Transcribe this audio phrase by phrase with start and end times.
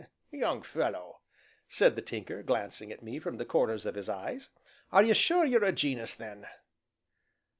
[0.31, 1.19] "Young fellow,"
[1.69, 4.49] said the Tinker, glancing at me from the corners of his eyes,
[4.91, 6.47] "are you sure you are a gen'us then?"